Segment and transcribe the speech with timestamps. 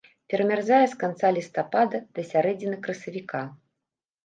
[0.33, 3.47] Перамярзае з канца лістапада да сярэдзіны красавіка.